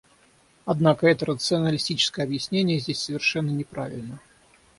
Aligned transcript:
Однако 0.65 1.05
это 1.05 1.27
рационалистическое 1.27 2.25
объяснение 2.25 2.79
здесь 2.79 3.03
совершенно 3.03 3.51
неправильно. 3.51 4.19